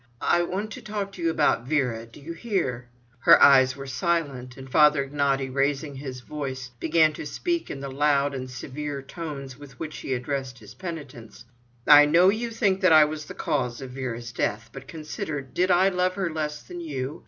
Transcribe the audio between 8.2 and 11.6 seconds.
and severe tones with which he addressed his penitents: